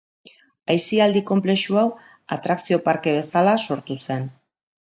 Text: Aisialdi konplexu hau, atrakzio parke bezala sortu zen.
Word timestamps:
Aisialdi 0.75 1.21
konplexu 1.27 1.77
hau, 1.81 1.85
atrakzio 2.37 2.81
parke 2.89 3.17
bezala 3.21 3.57
sortu 3.69 4.03
zen. 4.09 4.29